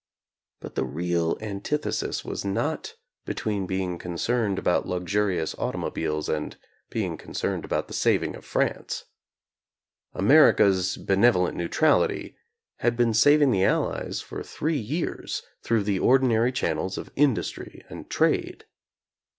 [0.61, 6.57] But the real antithesis was not between being concerned about luxurious automobiles and
[6.89, 9.05] being concerned about the saving of France.
[10.15, 12.35] America's "benevolent neutrality"
[12.77, 18.09] had been saving the Allies for three years through the ordinary channels of industry and
[18.09, 18.65] trade.